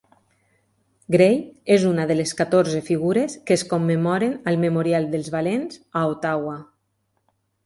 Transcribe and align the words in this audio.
Gray 1.15 1.35
és 1.75 1.85
una 1.89 2.07
de 2.11 2.15
les 2.17 2.33
catorze 2.39 2.79
figures 2.87 3.35
que 3.51 3.59
es 3.59 3.65
commemoren 3.75 4.35
al 4.53 4.59
Memorial 4.65 5.07
dels 5.13 5.31
valents 5.37 5.79
a 6.03 6.05
Ottawa. 6.17 6.59